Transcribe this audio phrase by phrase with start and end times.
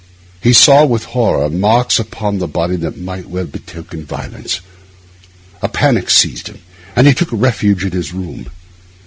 [0.41, 4.59] He saw, with horror, marks upon her body that might well betoken violence.
[5.61, 6.57] A panic seized him,
[6.95, 8.47] and he took refuge in his room.